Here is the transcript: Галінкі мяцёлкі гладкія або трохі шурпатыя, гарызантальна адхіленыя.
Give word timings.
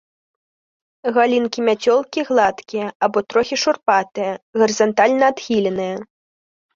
Галінкі 1.17 1.59
мяцёлкі 1.67 2.23
гладкія 2.29 2.85
або 3.07 3.19
трохі 3.33 3.55
шурпатыя, 3.65 4.31
гарызантальна 4.63 5.29
адхіленыя. 5.35 5.95